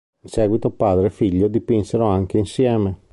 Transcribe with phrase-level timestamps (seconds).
[0.23, 2.99] In seguito padre e figlio dipinsero anche insieme.